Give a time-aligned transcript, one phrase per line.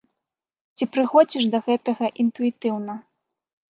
[0.75, 2.93] Ці прыходзіш да гэтага інтуітыўна?